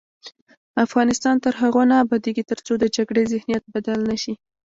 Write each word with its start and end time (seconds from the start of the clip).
افغانستان 0.85 1.35
تر 1.43 1.53
هغو 1.61 1.81
نه 1.91 1.95
ابادیږي، 2.03 2.43
ترڅو 2.51 2.73
د 2.79 2.85
جګړې 2.97 3.23
ذهنیت 3.33 3.63
بدل 3.75 3.99
نه 4.09 4.15
شي. 4.21 4.33